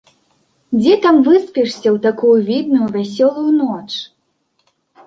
[0.79, 3.89] Дзе там выспішся ў такую відную вясёлую ноч?!